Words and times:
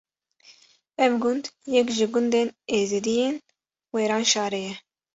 Ev 1.05 1.13
gund 1.21 1.43
yek 1.73 1.87
ji 1.97 2.05
gundên 2.13 2.47
êzîdiyên 2.77 3.35
Wêranşarê 3.93 4.61
ye. 4.67 4.73